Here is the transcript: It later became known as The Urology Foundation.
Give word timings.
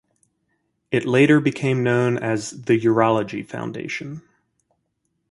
It 0.89 1.05
later 1.05 1.39
became 1.39 1.83
known 1.83 2.17
as 2.17 2.63
The 2.63 2.79
Urology 2.79 3.45
Foundation. 3.47 4.23